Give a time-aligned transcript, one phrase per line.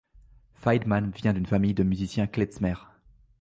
[0.55, 2.73] Feidman vient d'une famille de musiciens klezmer.